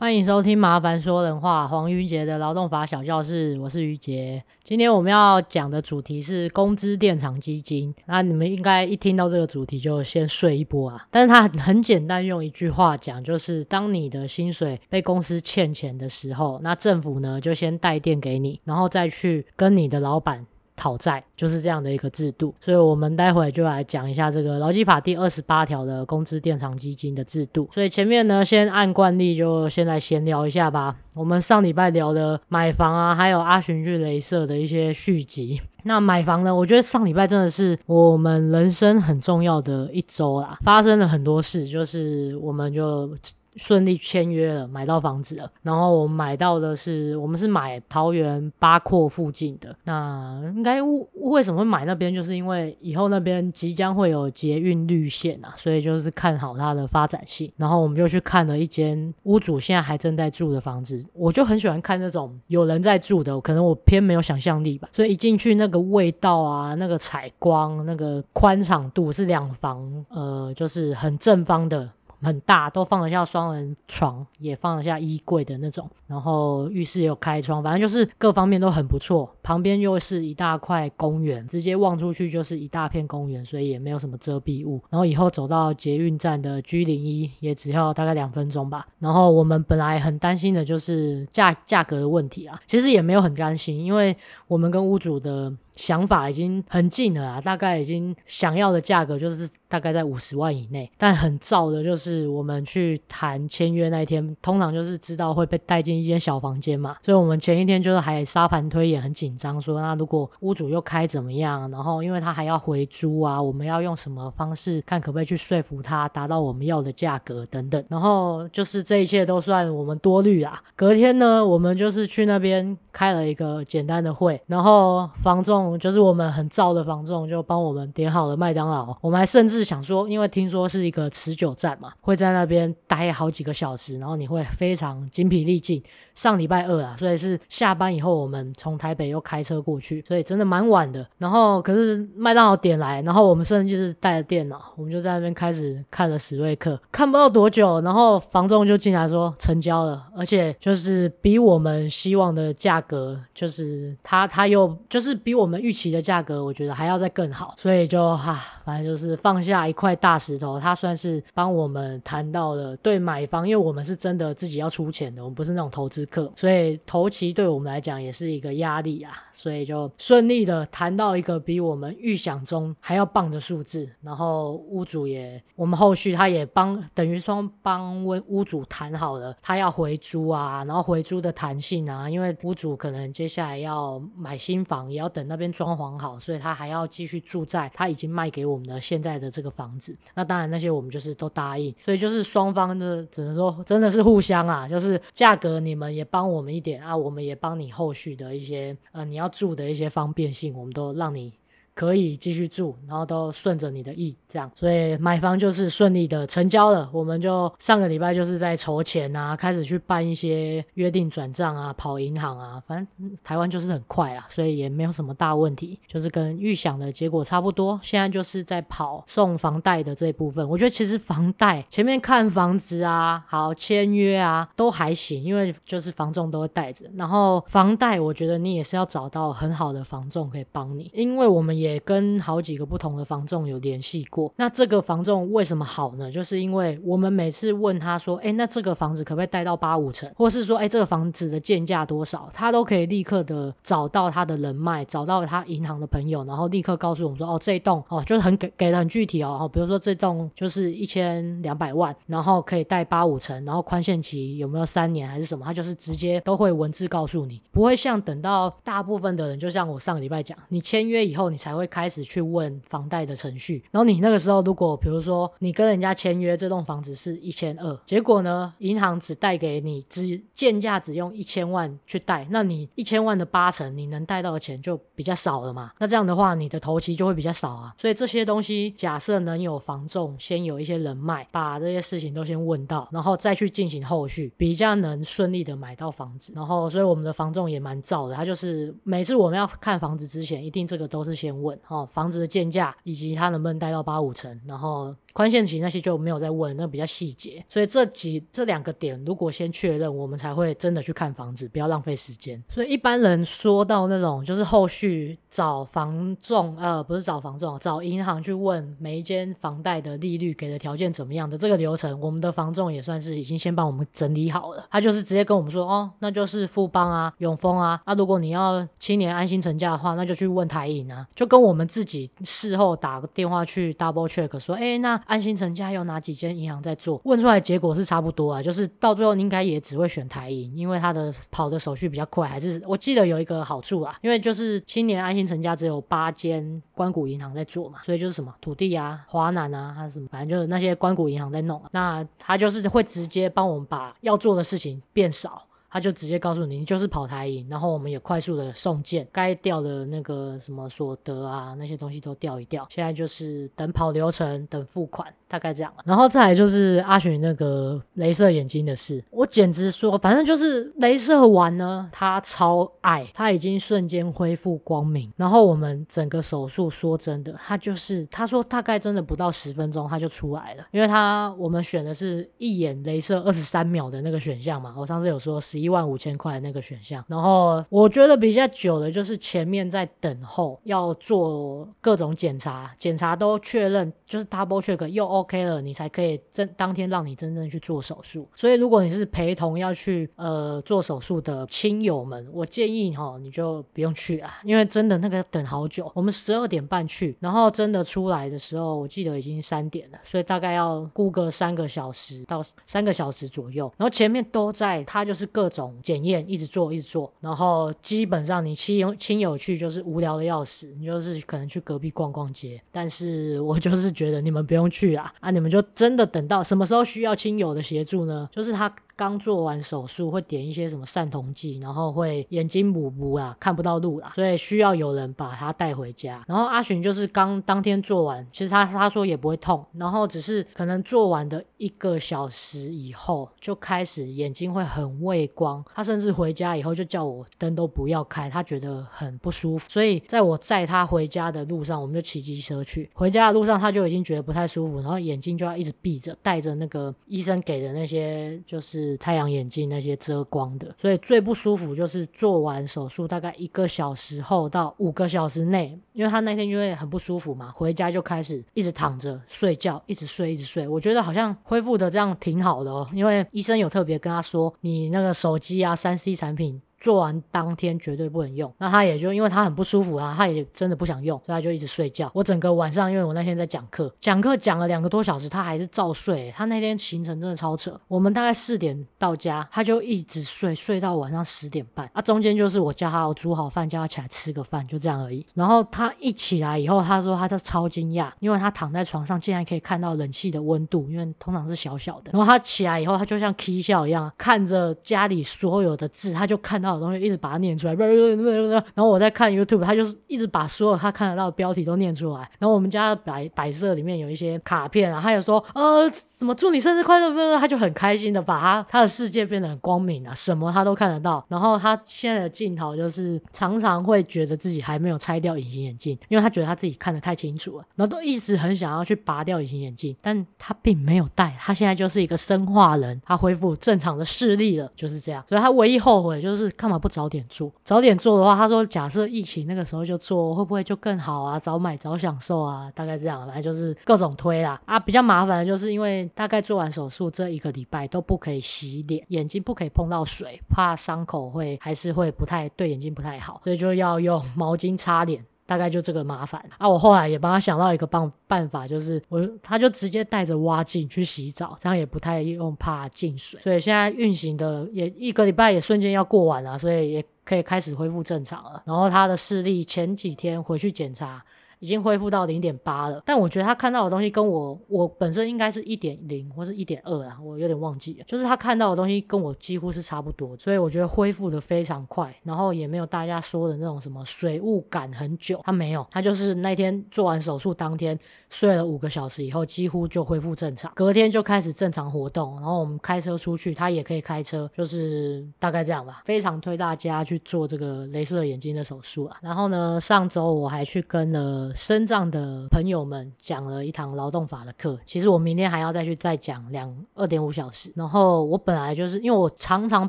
[0.00, 4.40] 欢迎收听《麻烦说人话》，黄于杰的劳动法小教室，我是于杰。
[4.62, 7.92] 今天我们要讲的主题是工资垫偿基金。
[8.06, 11.04] 那你们应该一听到这个主题就先睡一波啊！
[11.10, 20.46] 但是它很简单，用一句话讲，就是当你的薪水被公司欠钱的时候，那政府呢就先代垫给你，然后再去跟你的老板。
[20.78, 27.68] 讨债就是这样的一个制度，所以我们待会就来讲一下这个劳基法第二十八条的工资垫偿基金的制度。
[27.72, 30.96] 所以前面呢，先按惯例就先来闲聊一下吧。
[31.16, 35.60] 我们上礼拜聊的买房啊，还有阿寻去雷射的一些续集。
[35.82, 43.10] 那买房呢，我觉得上礼拜真的是我们人生很重要的一周啦，发生了很多事，就是我们就。
[43.58, 45.50] 顺利签约了，买到房子了。
[45.62, 49.74] 然后我买到的是，我们是买桃园八廓附近的。
[49.84, 50.80] 那应该
[51.14, 52.14] 为什么会买那边？
[52.14, 57.52] 就是因为以后那边即将会有捷运绿线啊，所以就是看好它的发展性。
[57.56, 61.04] 然后我们就去看了一间屋主现在还正在住的房子。
[61.12, 64.88] 我就很喜欢看那种有人在住的，可能我偏没有想象力吧。
[64.92, 71.88] 所以一进去，那个味道啊，那个采光，那个宽敞度是两房，呃，就是很正方的。
[72.22, 75.88] 很大，都放得下双人床，也放得下衣柜的那种。
[76.06, 79.30] 然后浴室也有开窗，反正就是各方面都很不错。
[79.42, 84.82] 旁边又是一大块公园，直接望出去就是一大片公园，所以也没有什么遮蔽物。
[84.90, 88.86] 然后以后走到捷运站的 G 零一也只要大概两分钟吧。
[88.98, 94.16] 然后我们本来很担心的就是价价格的问题啊，其实也没有很担心，因为
[94.46, 95.52] 我们跟屋主的。
[95.78, 100.90] 想法已经很近了啊，大概已经想要的价格就是大概在五十万以内。
[100.98, 111.70] 但很燥的就是我们去谈签约那一天，通常就是知道会被带进一间小房间嘛，所以我们前一天就是还沙盘推演，很紧张，说那如果屋主又开怎么样？
[111.70, 117.84] 然后因为他还要回租啊，我们要用什么方式看可不可以去说服他达到我们要的价格等等。
[117.88, 120.60] 然后就是这一切都算我们多虑啦。
[120.74, 125.67] 隔天呢，我们就是去那边开了一个简单的会，然后房仲。
[125.76, 128.96] 就是我们很燥的房仲，就帮我们点好了麦当劳。
[129.00, 135.82] 我们还甚至想说，因为听说是一个持久战嘛，会在那边待好几个小时，然后你会非常精疲力尽。
[136.14, 141.06] 上礼拜二啊，所以是下班以后，我们从台北又开车过去，所以真的蛮晚的。
[141.18, 155.58] 然后可是麦当劳点来，然后我们甚至就是带着电脑，我们就在那边开始看了史瑞克，看不到多久，然后房仲就进来说成交了，而且就是比我们希望的价格，就是他他又就是比我我们。
[155.68, 158.32] 预期的价格，我觉得还要再更好，所以就哈、
[158.64, 185.48] 反正就是放下一块大石头，他算是帮我们谈到了对买房，因为我们是真的自己要出钱的，我们不是那种投资客，所以头期对我们来讲也是一个压力啊，所以就顺利的谈到一个比我们预想中还要棒的数字，然后屋主也，我们后续他也帮，等于说帮屋屋主谈好了，他要回租啊，然后回租的弹性啊，因为屋主可能接下来要买新房，也要等那边。
[185.58, 189.96] 装潢好，所以他还要继续住在他已经卖给我们的现在的这个房子。
[190.14, 201.32] 那当然，那些我们就是都答应，所以就是双方的只能说真的是互相啊，就是价格你们也帮我们一点啊，我们也帮你后续的一些呃你要住的一些方便性，我们都让你。
[201.78, 206.90] 可以继续住，然后都顺着你的意，这样，所以买房就是顺利的成交了。
[206.92, 217.78] 我们就上个礼拜就是在筹钱啊，开始去办一些约定转账啊，跑银行啊，反正台湾就是很快啊，所以也没有什么大问题，就是跟预想的结果差不多。
[217.80, 226.86] 现在就是在跑送房贷的这一部分，我觉得其实房贷前面看房子啊，好签约啊都还行，因为就是房仲都会带着。
[226.96, 231.67] 然后房贷我觉得你也是要找到很好的房仲可以帮你，因为我们也。
[231.68, 236.10] 也跟好几个不同的房仲有联系过，那这个房仲为什么好呢？
[236.10, 261.68] 就是因为我们每次问他说，哎，那这个房子可不可以贷到八五成，或是说，哎，这个房子的建价多少，他都可以立刻的找到他的人脉，找到他银行的朋友，然后立刻告诉我们说，哦，这栋哦，就是很给给的很具体哦，比如说这栋就是一千两百万，然后可以贷八五成，然后宽限期有没有三年还是什么，他就是直接都会文字告诉你，不会像等到大部分的人，就像我上个礼拜讲，你签约以后你才会会。
[261.78, 291.47] 开始去问房贷的程序，然后你那个时候如果比如说你跟人家签约，这栋房子是一千二，结果呢，银行只贷给你只建价只用一千万去贷，那你一千万的八成你能贷到的钱就比较少了嘛，那这样的话你的头期就会比较少啊，所以这些东西假设能有房仲先有一些人脉，把这些事情都先问到，然后再去进行后续，比较能顺利的买到房子，然后所以我们的房仲也蛮罩的，他就是每次我们要看房子之前，一定这个都是先问。
[291.68, 297.44] 哦，房子的建价以及它能不能贷到八五成，然后宽限期那些就没有再问，那比较细节。
[297.48, 302.42] 所以这几这两个点，如果先确认，我们才会真的去看房子，不要浪费时间。
[302.48, 314.66] 所以一般人说到那种就是后续找房仲，呃，不是找房仲，找银行去问每一间房贷的利率给的条件怎么样的这个流程，我们的房仲也算是已经先帮我们整理好了。
[314.70, 317.80] 他就是直接跟我们说，哦，那就是富邦啊、永丰啊。
[317.86, 327.00] 那、如果你要青年安心成家的话，那就去问台银啊，就跟我们自己事后打个电话去 double check 说，哎，那安心成家有哪几间银行在做？
[327.04, 332.28] 问出来结果是差不多啊，就是到最后应该也只会选台银，因为它的跑的手续比较快。
[332.28, 341.62] 还是我记得有一个好处啊，因为就是青年安心成家只有八间关谷银行在做嘛，所以就是什么土地啊、华南啊，还是什么，反正就是那些关谷银行在弄。
[341.70, 345.47] 那他就是会直接帮我们把要做的事情变少。
[345.70, 352.66] 他就直接告诉你，你就是跑台赢，然后我们也快速的送件，该掉的那个什么所得啊，那些东西都掉一掉。
[352.70, 355.12] 现在就是等跑流程，等付款。
[355.28, 365.12] 大概这样，然后再来就是阿寻那个镭射眼睛的事，我简直说，反正就是镭射完呢，他超爱，他已经瞬间恢复光明。
[365.16, 377.04] 然后我们整个手术，说真的，他就是他说大概真的不到十分钟他就出来了，因为他我们选的是一眼镭射二十三秒的那个选项嘛，我上次有说十一万五千块的那个选项。
[377.06, 385.17] 然后我觉得比较久的就是前面在等候要做各种检查，检查都确认就是 double check 又。
[385.20, 388.28] OK 了，你才可以真当天让你真正去做手术。
[388.34, 395.90] 所以如果你是陪同要去呃做手术的亲友们，我建议哈你就不用去啊，因为真的那个等好久。
[395.94, 403.72] 我们十二点半去，然后真的出来的时候，我记得已经三点了，所以大概要估个三个小时到三个小时左右。
[403.76, 407.12] 然后前面都在，他就是各种检验，一直做一直做。
[407.20, 412.60] 然后基本上你亲友亲友去就是无聊的要死，你就是可能去隔壁逛逛街。
[412.70, 415.07] 但是我就是觉得你们不用去啊。
[415.20, 415.30] 啊！
[415.30, 418.28] 你们就真的等到什么时候需要亲友的协助呢？
[418.32, 418.74] 就是他。
[418.98, 426.24] 刚做完手术会点一些什么散瞳剂，然后会眼睛模糊啊，看不到路啦，所以需要有人把他带回家。
[426.26, 439.70] 然后阿寻就是刚当天做完，其实他他说也不会痛，然后只是可能做完的一个小时以后就开始眼睛会很畏光，他甚至回家以后就叫我灯都不要开，他觉得很不舒服。
[439.70, 442.90] 所以在我载他回家的路上，我们就骑机车去。
[442.94, 448.87] 回家的路上他就已经觉得不太舒服，然后眼睛就要一直闭着，戴着那个医生给的那些就是。
[448.96, 460.66] 太阳眼镜那些遮光的，所以最不舒服就是做完手术大概一个小时后到五个小时内，因为他那天就会很不舒服嘛，回家就开始一直躺着睡觉，一直睡一直睡。
[460.66, 466.60] 我觉得好像恢复的这样挺好的哦，因为医生有特别跟他说，你那个手机啊三 C 产品。
[466.80, 472.10] 做完当天绝对不能用，那他也就因为他很不舒服啊，他也真的不想用，所以他就一直睡觉。
[472.14, 476.32] 我整个晚上，因为我那天在讲课，讲课讲了两个多小时，他还是照睡。
[476.36, 481.90] 他那天行程真的超扯，我们大概四点到家，他就一直睡，睡到晚上十点半。
[481.92, 485.26] 啊，中间就是我叫他我煮好饭，叫他起来吃个饭，就这样而已。
[485.34, 492.12] 然后他一起来以后，他说他就超惊讶，因为他躺在床上竟然可以看到冷气的温度，因为通常是小小的。
[492.12, 496.67] 然后他起来以后，他就像 K 笑一样，看着家里所有的字，他就看到。
[496.76, 497.74] 东西一直把它念出来，
[498.74, 502.28] 然后我在看 YouTube，他就是一直把所有他看得到的标题都念出来。
[502.38, 511.24] 然后我们家的摆摆设里面有一些卡片啊，他有说呃什么祝你生日快乐，他就很开心的把他他的世界变得很光明啊，什么他都看得到。
[511.28, 525.24] 然后他现在的镜头就是常常会觉得自己还没有拆掉隐形眼镜，因为他觉得他自己看得太清楚了，然后都一直很想要去拔掉隐形眼镜，但他并没有戴，他现在就是一个生化人，他恢复正常的视力了，就是这样。
[525.28, 526.86] 所以他唯一后悔就是干嘛不。
[526.88, 531.38] 早点做，早点做的话，他说假设疫情那个时候就做，会不会就更好啊？
[531.38, 534.80] 早买早享受啊，大概这样，反正就是各种推啦啊。
[534.80, 545.24] 比较麻烦的就是因为大概做完手术这一个礼拜都不可以洗脸，眼睛不可以碰到水，怕伤口会还是会不太对眼睛不太好，所以就要用毛巾擦脸。
[545.48, 546.68] 大概就这个麻烦啊！
[546.68, 553.40] 我后来也帮他想到一个办办法，就是我他就直接带着蛙镜去洗澡，这样也不太用怕进水。
[553.40, 558.62] 所以现在运行的也一个礼拜也瞬间要过完了，所以也可以开始恢复正常了。
[558.66, 561.24] 然后他的视力前几天回去检查。
[561.60, 568.04] 已经恢复到零点八了，但我觉得他看到的东西跟我我本身应该是一点零或是一点二啊，我有点忘记了。
[568.06, 577.98] 就是他看到的东西跟我几乎是差不多，所以我觉得恢复的非常快，然后也没有大家说的那种什么水雾感很久，他没有，他就是那天做完手术当天
[578.30, 586.02] 睡了五个小时以后，几乎就恢复正常，隔天就开始正常活动，然后我们开车出去，他也可以开车，就是大概这样吧。
[586.04, 589.16] 非常推大家去做这个镭射眼睛的手术啊。
[589.20, 591.47] 然后呢，上周我还去跟了。
[591.48, 594.78] 的身障的朋友们讲了一堂劳动法的课。
[594.84, 597.72] 其实我明天还要再去再讲两二点五小时。
[597.74, 599.88] 然后我本来就是因为我常常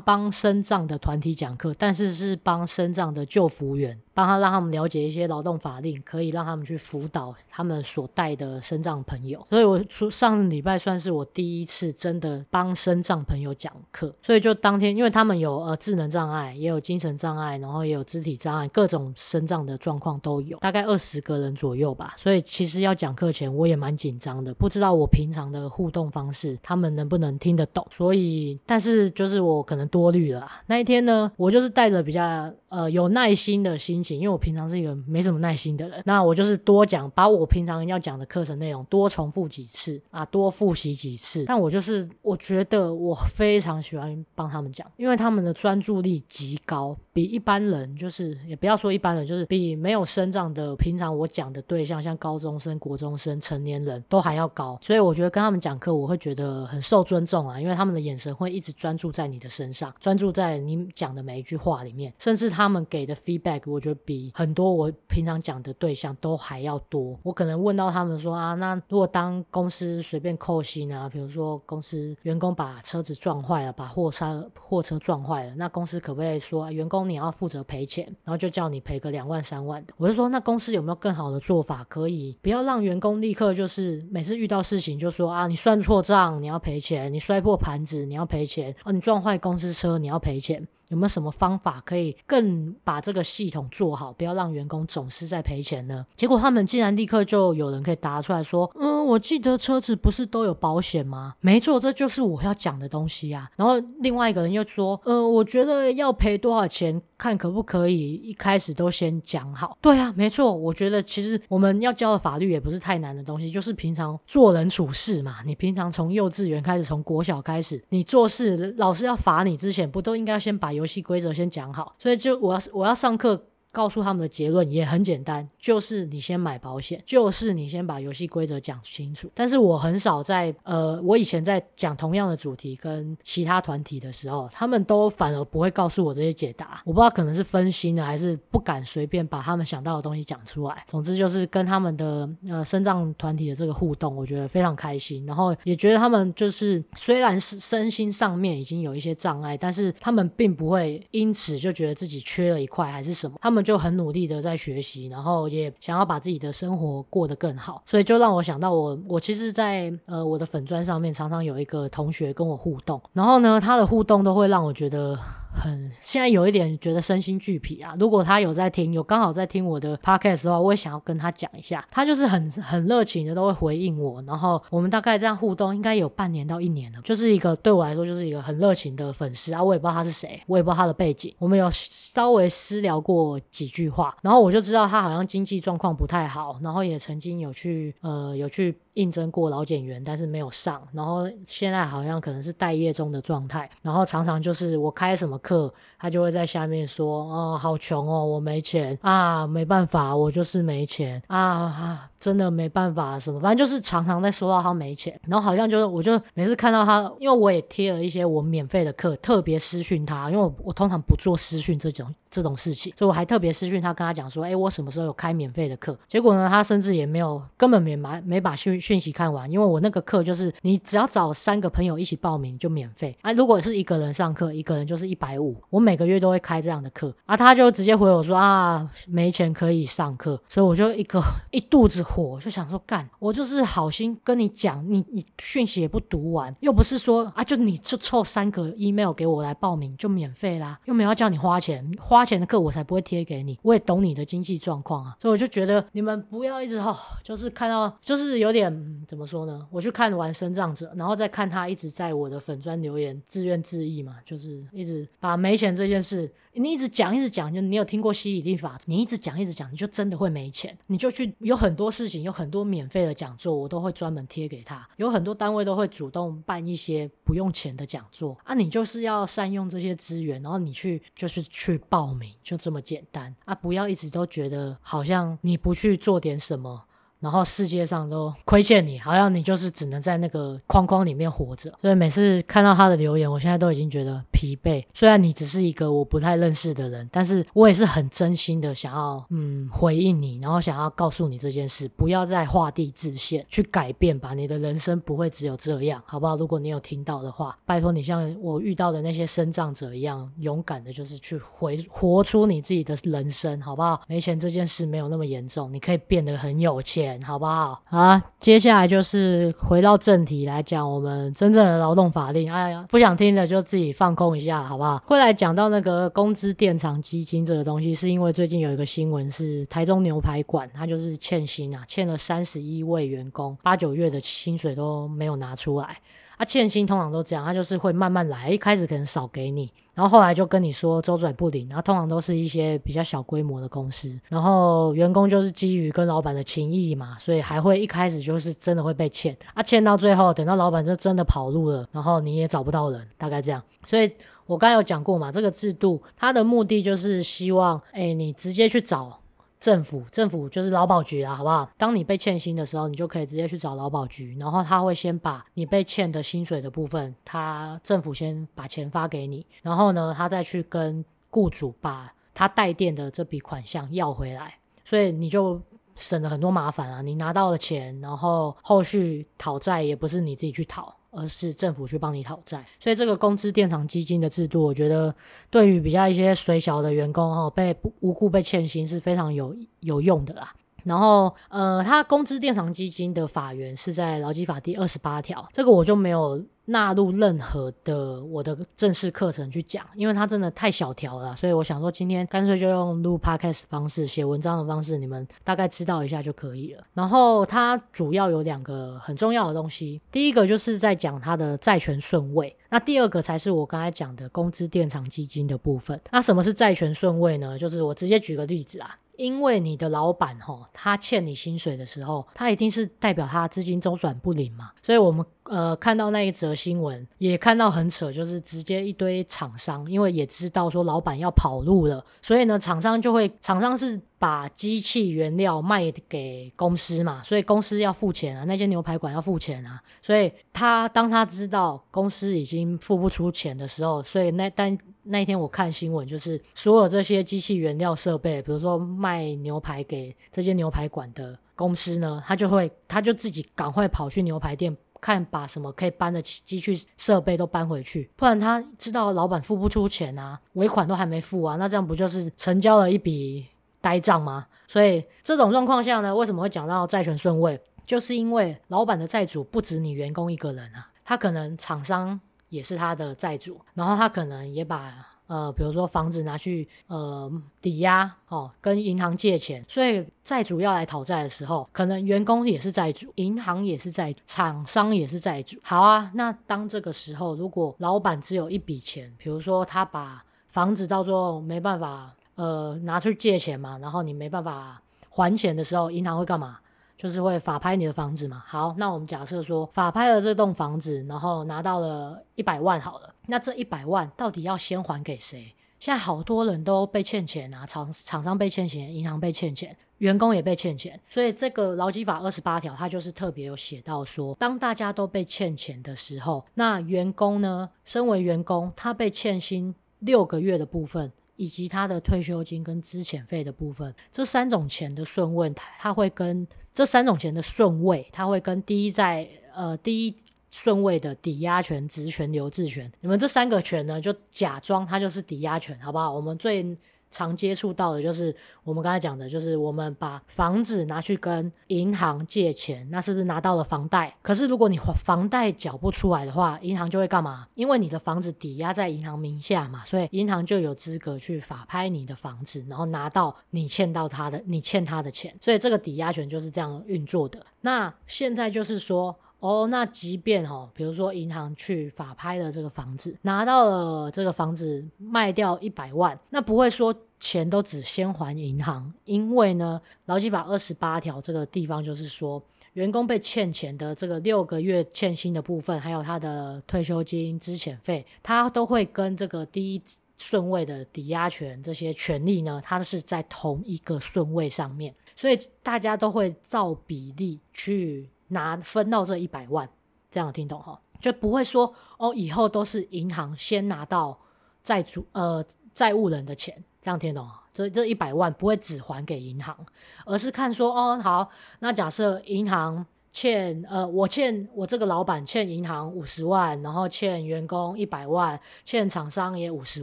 [0.00, 3.98] 帮身障的团体讲课，但是是帮身障的旧服务员。
[4.12, 9.46] 帮他让他们了解一些劳动法令，可以让他们去辅导他们所带的身障朋友。
[9.48, 14.14] 所以，我上礼拜算是我第一次真的帮身障朋友讲课。
[14.22, 22.14] 所以，就当天，因为他们有呃智能障碍，也有精神障碍，然后也有肢体障碍，各种身障的状况都有，大概二十个人左右吧。
[22.16, 27.86] 所以，其实要讲课前，我也蛮紧张的，不知道我平常的互动方式他们能不能听得懂。
[27.90, 30.50] 所以，但是就是我可能多虑了。
[30.66, 41.44] 那一天呢，我就是带着比较呃有耐心的心因为我平常是一个没什么耐心的人，那我就是多讲，把我平常要讲的课程内容多重复几次啊，多复习几次。
[41.46, 54.78] 但我就是我觉得我非常喜欢帮他们讲，因为他们的专注力极高，比一般人就是也不要说一般人，就是比没有生长的平常我讲的对象，像高中生、国中生、成年人都还要高。
[54.80, 63.89] 所以我觉得跟他们讲课，我会觉得很受尊重啊，因为他们的眼神会一直专注在你的身上，专注在你讲的每一句话里面，甚至他们给的 feedback，我觉得。
[63.94, 67.18] 比很多我平常讲的对象都还要多。
[67.22, 79.94] 我可能问到他们说啊，那如果当公司随便扣薪啊，比如说公司员工把车子撞坏了，把货车货车撞坏了，那公司可不可以说啊，员工你要负责赔钱，然后就叫你赔个两万三万的？
[79.96, 90.66] 我就说，那公司有没有更好的做法，可以不要让员工立刻就是每次遇到事情就说啊，你算错账你要赔钱，你摔破盘子你要赔钱，啊，你撞坏公司车你要赔钱。
[90.90, 96.04] 有没有什么方法可以更把这个系统做好，不要让员工总是在赔钱呢？
[96.14, 103.50] 结果他们竟然立刻就有人可以答出来说：“嗯，我记得车子不是都有保险吗？”没错，这就是我要讲的东西啊。
[103.56, 115.36] 然后另外一个人又说：“嗯，我觉得要赔多少钱，看可不可以一开始都先讲好。”对啊，没错，我觉得其实我们要教的法律也不是太难的东西，就是平常做人处事嘛。
[115.44, 123.46] 你平常从幼稚园开始，从国小开始，你做事老师要罚你之前，不都应该先把游戏规则先讲好，所以就我要我要上课。
[123.72, 129.30] 告诉他们的结论也很简单，就是你先买保险，就是你先把游戏规则讲清楚。
[129.34, 136.82] 但是我很少在呃，我以前在讲同样的主题跟其他团体的时候，他们都反而不会告诉我这些解答。
[136.84, 140.84] 我不知道可能是分心了，还是不敢随便把他们想到的东西讲出来。
[140.88, 145.24] 总之就是跟他们的呃身障团体的这个互动，我觉得非常开心。
[145.26, 153.36] 然后也觉得他们就是虽然是身心上面已经有一些障碍，但是他们并不会因此就觉得自己缺了一块还是什么。
[153.40, 165.18] 他们就很努力的在学习，然后也想要把自己的生活过得更好，所以就让我想到我，我其实在，呃我的粉砖上面常常有一个同学跟我互动，然后呢，他的互动都会让我觉得。
[165.52, 167.94] 很现在有一点觉得身心俱疲啊！
[167.98, 171.86] 如果他有在听，有刚好在听我的 podcast 的话，我也想要跟他讲一下。
[171.90, 174.22] 他就是很很热情的，都会回应我。
[174.22, 177.00] 然后我们大概这样互动，应该有半年到一年了。
[177.02, 179.62] 就是一个对我来说，就是一个很热情的粉丝啊！
[179.62, 181.34] 我也不知道他是谁，我也不知道他的背景。
[181.38, 188.76] 我们有稍微私聊过几句话，然后我就知道他好像经济状况不太好，然后也曾经有去呃有去。
[188.94, 215.96] 应征过老检员，但是没有上，然后现在好像可能是待业中的状态，然后常常就是我开什么课，他就会在下面说，哦，好穷哦，我没钱啊，没办法，我就是没钱啊，啊，真的没办法什么，反正就是常常在说到他没钱，然后好像就是我就每次看到他，因为我也贴了一些我免费的课，特别私讯他，因为我我通常不做私讯这种这种事情，所以我还特别私讯他，跟他讲说，哎，我什么时候有开免费的课？
[216.08, 218.79] 结果呢，他甚至也没有，根本没买，没把讯。
[218.80, 223.32] 讯息看完，因为我那个课就是你只要找三个朋友一起报名就免费啊。
[223.32, 225.54] 如果是一个人上课，一个人就是一百五。
[225.68, 227.36] 我每个月都会开这样的课啊。
[227.36, 243.58] 他就直接回我说啊，没钱可以上课，所以我就一个一肚子火，就想说干，我就是好心跟你讲，你你讯息也不读完，又不是说啊，就你就凑三个 email 给我来报名就免费啦，又没有要叫你花钱，花钱的课我才不会贴给你。
[243.62, 248.69] 我也懂你的经济状况啊，所以我就觉得你们不要一直吼，就是看到就是有点。
[248.70, 249.66] 嗯，怎么说呢？
[249.70, 258.84] 我去看完《身障者》，然后再看他一直在我的粉砖留言，自怨自艾嘛，就是一直把没钱这件事，你一直讲一直讲，就你有听过吸引力法则？
[258.86, 260.76] 你一直讲一直讲，你就真的会没钱。
[260.86, 264.88] 你就去有很多事情，有很多免费的讲座，我都会专门贴给他。
[264.96, 273.54] 有很多单位都会主动办一些不用钱的讲座啊，你就是要善用这些资源，然后你去就是去报名，就这么简单啊！
[273.54, 276.84] 不要一直都觉得好像你不去做点什么。
[277.20, 281.72] 然后世界上都亏欠你，好像你就是只能在那个框框里面活着。
[281.80, 284.84] 所以每次看到他的留言，我现在都已经觉得疲惫。
[284.94, 294.34] 虽然你只是一个我不太认识的人，但是我也是很真心的想要嗯回应你，然后想要告诉你这件事，不要再画地自限，去改变吧。
[294.34, 296.36] 你的人生不会只有这样，好不好？
[296.36, 304.00] 如果你有听到的话，拜托你像我遇到的那些生长者一样，勇敢的，就是去回活出你自己的人生，好不好？
[304.08, 307.82] 没钱这件事没有那么严重，你可以变得很有钱，好不好？
[307.88, 312.52] 啊，接下来就是回到正题来讲我们真正的劳动法令。
[312.52, 315.02] 哎呀，不想听的就自己放空一下，好不好？
[315.06, 325.96] 会来讲到那个工资垫偿基金这个东西，是因为最近有一个新闻是台中牛排馆，它就是欠薪啊，欠了三十一位员工八九月的薪水都没有拿出来。
[326.40, 343.62] 他、欠薪通常都这样，他就是会慢慢来，一开始可能少给你，然后后来就跟你说周转不灵，然后通常都是一些比较小规模的公司，然后员工就是基于跟老板的情谊嘛，所以还会一开始就是真的会被欠，啊欠到最后，等到老板就真的跑路了，然后你也找不到人，大概这样。
[343.84, 344.10] 所以
[344.46, 349.19] 我刚才有讲过嘛，这个制度它的目的就是希望，哎，你直接去找。
[349.60, 351.70] 政府，政府就是劳保局啊，好不好？
[351.76, 365.60] 当你被欠薪的时候，你就可以直接去找劳保局，然后他会先把你被欠的薪水的部分，他政府先把钱发给你，然后呢，他再去跟雇主把他代垫的这笔款项要回来，所以你就
[365.94, 367.02] 省了很多麻烦啊。
[367.02, 370.96] 你拿到了钱，然后后续讨债也不是你自己去讨。
[371.10, 375.14] 而是政府去帮你讨债，所以这个工资电厂基金的制度，我觉得
[375.50, 380.54] 对于比较一些水小的员工哦，被无故被欠薪是非常有有用的啦。
[380.84, 396.84] 然后，呃，他工资垫偿基金的法源是在劳基法第二十八条，这个我就没有纳入任何的我的正式课程去讲，因为它真的太小条了，所以我想说今天干脆就用录 podcast 方式写文章的方式，你们大概知道一下就可以了。
[396.94, 406.00] 然后它主要有两个很重要的东西，第一个就是在讲它的债权顺位，那第二个才是我刚才讲的工资垫偿基金的部分。
[406.12, 407.58] 那什么是债权顺位呢？
[407.58, 408.96] 就是我直接举个例子啊。
[409.20, 424.00] 因为你的老板哈，他欠你薪水的时候，他一定是代表他资金周转不灵嘛，所以我们呃看到那一则新闻，也看到很扯，就是直接一堆厂商，因为也知道说老板要跑路了，所以呢，厂商就会，厂商是。
[424.20, 434.76] 把机器原料卖给公司嘛，所以公司要付钱啊，那些牛排馆要付钱啊，所以他当他知道公司已经付不出钱的时候，所以那但
[435.10, 453.46] 那一天我看新闻，就是所有这些机器原料设备，比如说卖牛排给这些牛排馆的公司呢，他就会他就自己赶快跑去牛排店看，把什么可以搬的机器设备都搬回去，不然他知道老板付不出钱啊，尾款都还没付啊，那这样不就是成交了一笔？
[453.82, 454.46] 呆账吗？
[454.68, 457.58] 所以这种状况下呢，为什么会讲到债权顺位？
[457.86, 462.20] 就是因为老板的债主不止你员工一个人啊，他可能厂商
[462.50, 464.92] 也是他的债主，然后他可能也把
[465.26, 467.32] 呃，比如说房子拿去呃
[467.62, 475.58] 抵押哦，跟银行借钱，所以债主要来讨债的时候，可能员工也是债主，银行也是债主，厂商也是债主。
[475.62, 482.14] 好啊，那当这个时候，如果老板只有一笔钱，比如说他把房子到最后没办法。
[482.36, 486.58] 呃，拿去借钱嘛，然后你没办法还钱的时候，银行会干嘛？
[487.00, 488.44] 就是会法拍你的房子嘛。
[488.46, 495.54] 好，那我们假设说法拍了这栋房子，然后拿到了一百万好了，那这一百万到底要先还给谁？
[495.78, 511.10] 现在好多人都被欠钱啊，厂厂商被欠钱，银行被欠钱，员工也被欠钱，所以这个劳基法二十八条它就是特别有写到说，当大家都被欠钱的时候，那员工呢，身为员工，他被欠薪六个月的部分。
[511.40, 520.14] 以及他的退休金跟资遣费的部分，这三种钱的顺位，它会跟这三种钱的顺位，它会跟第一在呃第一
[520.50, 526.12] 顺位的抵押权、职权、留置权，你们这三个权呢，就假装它就是抵押权，好不好？
[526.12, 526.76] 我们最
[527.10, 534.16] 常接触到的就是我们刚才讲的，就是我们把房子拿去跟银行借钱，那是不是拿到了房贷？
[534.22, 537.46] 可是如果你房贷缴不出来的话，银行就会干嘛？
[537.54, 545.36] 因为你的房子抵押在银行名下嘛，所以银行就有资格去法拍你的房子，然后拿到你欠到他的，你欠他的钱。
[545.40, 547.44] 所以这个抵押权就是这样运作的。
[547.60, 549.16] 那现在就是说。
[549.40, 562.42] 哦，那即便哈、哦，比如说银行去法拍了这个房子，拿到了这个房子卖掉一百万，那不会说钱都只先还银行，因为呢，劳基法二十八条这个地方就是说，
[562.74, 569.82] 员工被欠钱的这个六个月欠薪的部分，还有他的退休金、资遣费，他都会跟这个第一
[570.16, 579.68] 顺位的抵押权这些权利呢，它是在同一个顺位上面，所以大家都会照比例去拿分到这一百万，
[580.10, 580.80] 这样听懂哈？
[581.00, 584.18] 就不会说哦，以后都是银行先拿到
[584.62, 587.44] 债主呃债务人的钱，这样听懂啊？
[587.52, 589.56] 这这一百万不会只还给银行，
[590.04, 599.82] 而是看说哦好，那假设银行欠呃我欠我这个老板欠银行五十万，然后欠员工一百万，欠厂商也五十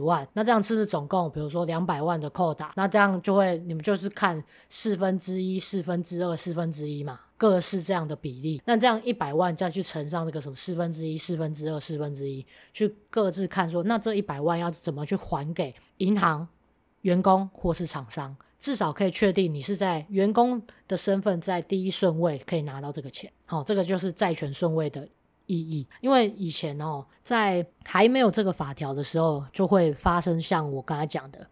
[0.00, 2.72] 万，那这样是不是总共比如说两百万的扣打？
[2.76, 7.20] 那这样就会你们就是看四分之一、四分之二、四分之一嘛。
[7.38, 16.48] 各是这样的比例，那这样一百万再去乘上这个什么四分之一、四分之二、四分之一，去各自看说，那这一百万要怎么去还给银行、
[17.02, 18.36] 员工或是厂商？
[18.58, 23.32] 至少可以确定你是在员工的身份在第一顺位可以拿到这个钱。
[23.46, 25.08] 好，这个就是债权顺位的
[25.46, 25.86] 意义。
[26.00, 31.46] 因为以前哦，在还没有这个法条的时候，就会发生像我刚才讲的，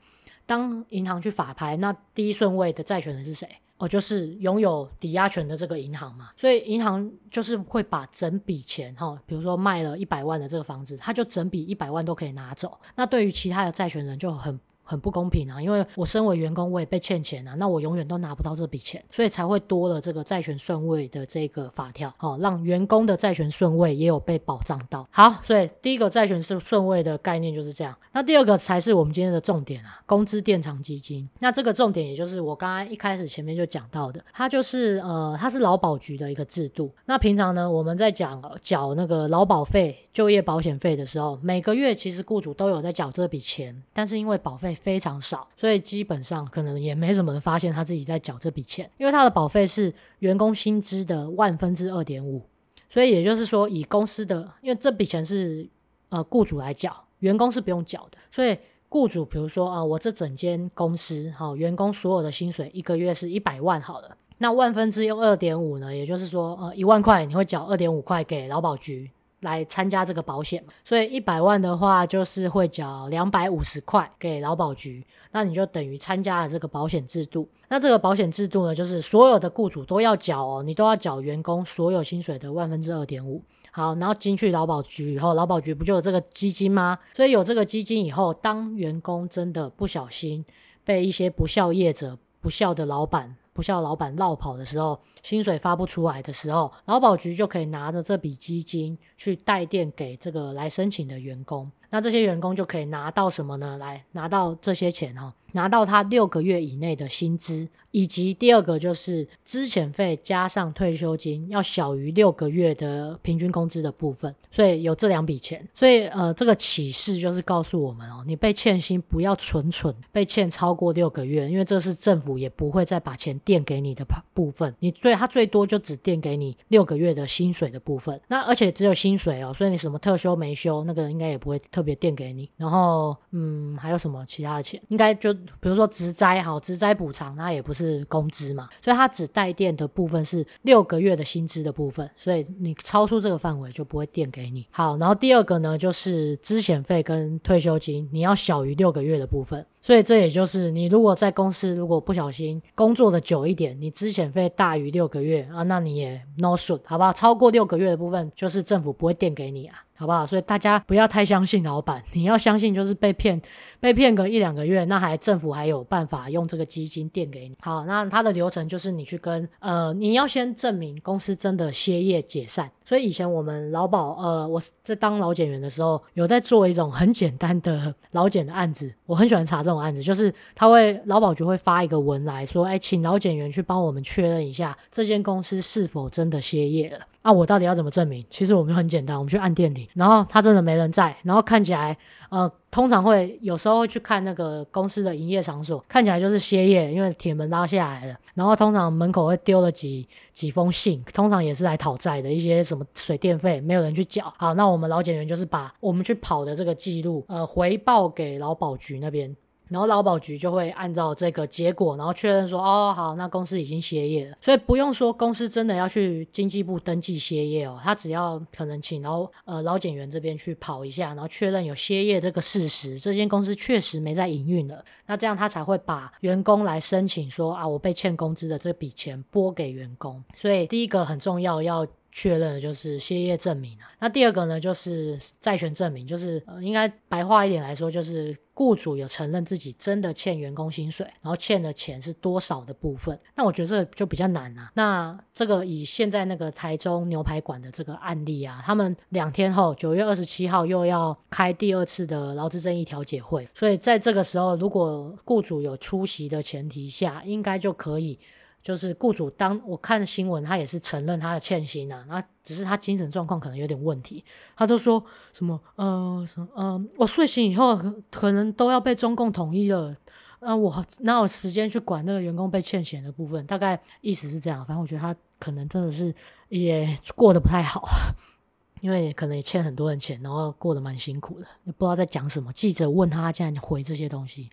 [0.46, 3.48] 当银行去法拍，那第一顺位的债权人是谁？
[3.78, 12.78] 哦，就是拥有抵押权的这个银行嘛，所以银行就是会把整笔钱哈，比如说卖了一百万的这个房子，他就整笔一百万都可以拿走。
[12.94, 14.58] 那对于其他的债权人就很。
[14.86, 25.06] 很不公平啊，因为我身为员工，我也被欠钱啊，那我永远都拿不到这笔钱，所以才会多了这个债权顺位的这个法条，哦，让员工的债权顺位也有被保障到。
[25.10, 27.94] 好，所以第一个债权是顺位的概念就是这样。
[28.12, 31.28] 那第二个才是我们今天的重点啊，工资垫偿基金。
[31.40, 36.90] 那这个重点也就是我刚刚一开始前面就讲到的，它就是呃，它是劳保局的一个制度。
[37.04, 52.42] 那平常呢，我们在讲缴那个劳保费、就业保险费的时候，每个月其实雇主都有在缴这笔钱，但是因为保费非常少，所以基本上可能也没什么人发现他自己在缴这笔钱，因为他的保费是员工薪资的万分之二点五，
[52.88, 55.68] 所以也就是说，以公司的，因为这笔钱是
[56.10, 58.56] 呃雇主来缴，员工是不用缴的，所以
[58.88, 69.10] 雇主比如说啊、我这整间公司好、员工所有的薪水一个月是一百万好了，那万分之用二点五呢，也就是说呃一万块你会缴二点五块给劳保局。
[69.46, 77.48] 来参加这个保险，所以一百万的话就是会缴两百五十块给劳保局，那你就等于参加了这个保险制度。
[77.68, 83.40] 那这个保险制度呢，就是所有的雇主都要缴哦，你都要缴员工所有薪水的万分之二点五。
[83.70, 86.98] 好，然后进去劳保局以后，劳保局不就有这个基金吗？
[87.14, 90.44] 所以有这个基金以后，当员工真的不小心
[90.82, 93.36] 被一些不孝业者、不孝的老板。
[93.56, 101.72] 不孝老板绕跑的时候，薪水发不出来的时候，劳保局就可以拿着这笔基金去代垫给这个来申请的员工。
[101.90, 103.76] 那这些员工就可以拿到什么呢？
[103.78, 114.34] 来拿到这些钱哈、哦，拿到他六个月以内的薪资，以及第二个就是资遣费加上退休金要小于六个月的平均工资的部分。
[114.50, 128.18] 所以有这两笔钱，所以呃，这个启示就是告诉我们哦，你被欠薪不要蠢蠢被欠超过六个月，因为这是政府也不会再把钱垫给你的部分，你最他最多就只垫给你六个月的薪水的部分。
[128.28, 134.80] 那而且只有薪水哦，所以你什么特休没休那个应该也不会特别垫给你，然后嗯，还有什么其他的钱？
[134.88, 144.66] 应该就比如说直灾哈，直灾补偿，那也不是工资嘛，所以它只带垫的部分是六个月的薪资的部分，所以你超出这个范围就不会垫给你。
[144.70, 149.66] 好，然后第二个呢，就是资险费跟退休金，你要小于六个月的部分。
[149.86, 157.12] 所以这也就是你如果在公司如果不小心工作的久一点，你资遣费大于六个月啊，那你也 no shoot 好不好？
[157.12, 159.84] 超过六个月的部分，就是政府不会垫给你啊。
[159.98, 160.26] 好不好？
[160.26, 163.40] 所以大家不要太相信老板，你要相信就是被骗，
[163.80, 167.56] 被骗个一两个月，那还政府还有办法用这个基金垫给你。
[167.62, 172.70] 好，那它的流程就是你去跟呃，你要先证明公司真的歇业解散。
[172.84, 187.00] 所以以前我们劳保呃，我在当劳检员的时候，有在做一种很简单的劳检的案子，我很喜欢查这种案子，就是他会劳保局会发一个文来说，哎，请劳检员去帮我们确认一下这间公司是否真的歇业了。
[187.22, 188.24] 那、啊、我到底要怎么证明？
[188.30, 191.98] 其实我们很简单，我们去按电铃，然后他真的没人在，然后看起来，
[192.30, 204.32] 呃，通常会有时候会去看那个公司的营业场所，看起来就是歇业，因为铁门拉下来了，然后通常门口会丢了几几封信，通常也是来讨债的，一些什么水电费没有人去缴。
[204.38, 209.34] 好，那我们劳检员就是把我们去跑的这个记录，呃，回报给劳保局那边。
[209.68, 214.36] 然后劳保局就会按照这个结果，然后确认说，哦，好，那公司已经歇业了。
[214.40, 230.22] 所以不用说公司真的要去经济部登记歇业哦，他只要可能请劳呃劳检员这边去跑一下，然后确认有歇业这个事实，这间公司确实没在营运了，那这样他才会把员工来申请说啊，我被欠工资的这笔钱拨给员工。
[230.34, 231.86] 所以第一个很重要要。
[232.18, 243.20] 确认的就是歇业证明啊，那第二个呢，就是债权证明，就是呃，应该白话一点来说，就是雇主有承认自己真的欠员工薪水，然后欠的钱是多少的部分。
[243.34, 244.72] 那我觉得这就比较难啊。
[244.72, 258.18] 那这个以现在那个台中牛排馆的这个案例啊，他们两天后九月二十七号又要开第二次的劳资争议调解会，所以在这个时候，如果雇主有出席的前提下，应该就可以。
[258.66, 264.24] 就是雇主当我看新闻，他也是承认他的欠薪啊，那只是他精神状况可能有点问题。
[264.56, 269.94] 他都说什么呃什么呃，我睡醒以后可能都要被中共统一了，
[270.40, 273.46] 那、我哪有时间去管那个员工被欠钱的部分？
[273.46, 274.66] 大概意思是这样。
[274.66, 276.12] 反正我觉得他可能真的是
[276.48, 277.86] 也过得不太好，
[278.82, 282.52] 因为可能也欠很多人钱，然后过得蛮辛苦的，也不知道在讲什么。
[282.52, 284.50] 记者问他，他竟然回这些东西。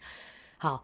[0.58, 0.84] 好。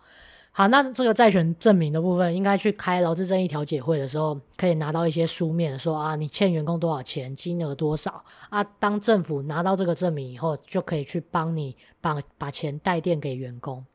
[0.59, 8.61] 好，那这个债权证明的部分，应该去开劳资争议调解会的时候，可以拿到一些书面说啊，你欠员工多少钱，金额多少啊。
[8.77, 13.85] 当政府拿到这个证明以后，就可以去帮你把把钱代垫给员工。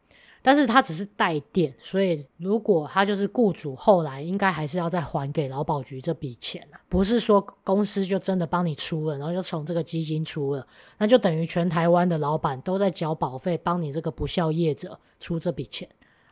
[0.40, 15.86] 但是他只是代垫，所以如果他就是雇主，后来应该还是要再还给劳保局这笔钱啊，不是说公司就真的帮你出了，然后就从这个基金出了，那就等于全台湾的老板都在缴保费，帮你这个不孝业者出这笔钱。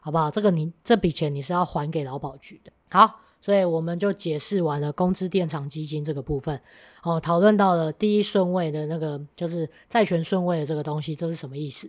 [0.05, 0.33] 好不好？
[0.33, 2.73] 这个你这笔钱你是要还给劳保局的。
[2.91, 6.61] 好，所以我们就解释完了工资垫偿基金这个部分。
[7.05, 11.89] 哦，讨论到了第一顺位的那个，就是债权顺位的这个东西，这是什么意思？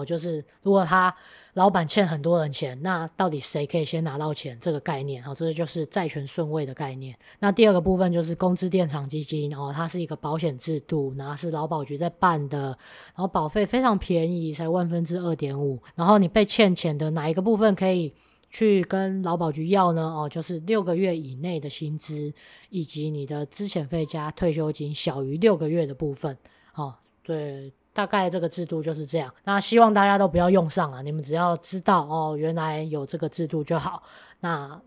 [0.00, 1.14] 哦，就是如果他
[1.54, 4.58] 老板欠很多人钱，那到底谁可以先拿到钱？
[4.60, 7.16] 这个概念，哦，这就是债权顺位的概念。
[7.38, 12.76] 那第二个部分就是工资垫偿基金，然后它是一个保险制度，然后是劳保局在办的，
[13.14, 15.80] 然后保费非常便宜，才万分之二点五。
[15.94, 18.12] 然后你被欠钱的哪一个部分可以
[18.50, 20.02] 去跟劳保局要呢？
[20.02, 22.32] 哦，就是六个月以内的薪资，
[22.70, 26.36] 以及你的资遣费加退休金小于六个月的部分。
[26.74, 27.72] 哦，对。
[27.94, 34.02] 大概这个制度就是这样，那希望大家都不要用上啊，你们只要知道哦，原来有这个制度就好。
[34.40, 34.78] 那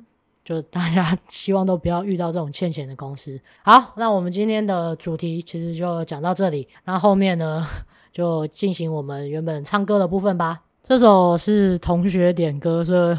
[0.44, 3.40] 就大家 希望都不要遇到这种欠钱的公司。
[3.64, 7.66] 好，那我们今天的主题其实就讲到这里，那后面呢
[8.12, 10.62] 就进行我们原本唱歌的部分吧。
[10.84, 13.18] 这首是同学点歌，所以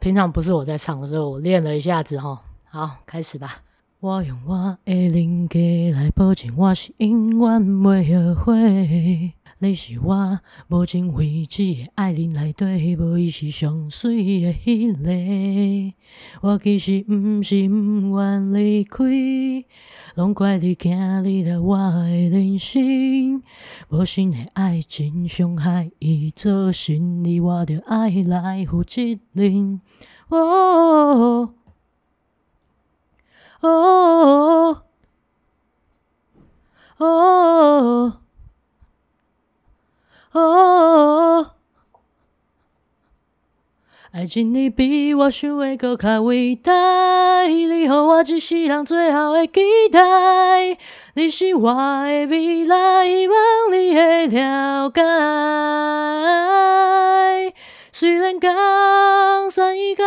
[0.00, 2.42] 平常不是我在唱，所以我练了一下子哈。
[2.64, 3.62] 好，开始吧。
[4.06, 5.58] 我用我的人格
[5.92, 9.32] 来保证，我是永远袂后悔。
[9.58, 10.38] 你是我
[10.68, 15.94] 无尽未知的爱人内底，无疑是上水的迄个。
[16.40, 19.02] 我其实毋是毋愿离开，
[20.14, 23.42] 拢怪你惊你了我的人生。
[23.88, 29.80] 无心的爱情伤害已造成，你我着爱来负责任。
[30.28, 31.54] 哦。
[33.66, 34.82] 哦
[36.98, 38.18] 哦
[40.32, 41.50] 哦！
[44.12, 50.78] 爱情你比我想的搁较伟大，你予我一世人最后的期待。
[51.14, 53.36] 你是我的未来，希望
[53.70, 55.02] 你会了解。
[57.92, 60.04] 虽然江山易改，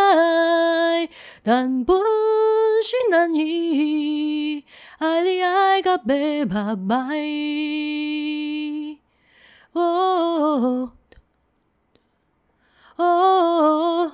[1.42, 1.94] 但不
[2.82, 4.64] 心难移，
[4.98, 6.96] 爱你爱到白发白。
[9.72, 10.92] 哦
[12.96, 14.12] 哦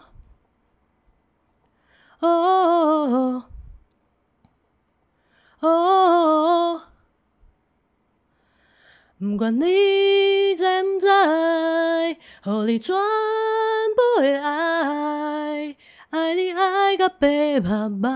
[2.21, 3.45] 哦
[5.61, 6.83] 哦，
[9.19, 11.07] 不管你知不知，
[12.45, 12.95] 给你全
[13.97, 15.76] 部的爱。
[16.17, 18.09] 爱你爱到白发白。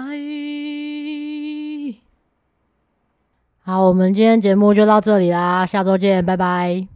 [3.63, 6.89] 好，我们今天节目就到这里啦，下周见，拜拜。